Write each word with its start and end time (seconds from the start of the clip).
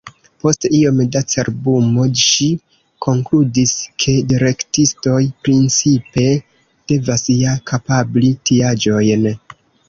Post 0.43 0.63
iom 0.75 1.01
da 1.15 1.19
cerbumo 1.33 2.05
ŝi 2.21 2.47
konkludis, 3.07 3.73
ke 4.05 4.15
direktistoj 4.31 5.19
principe 5.49 6.27
devas 6.93 7.27
ja 7.43 7.55
kapabli 7.75 8.33
tiaĵojn. 8.51 9.31